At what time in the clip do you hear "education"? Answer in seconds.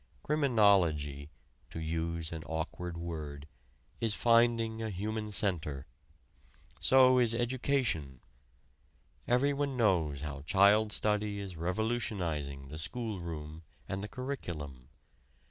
7.35-8.19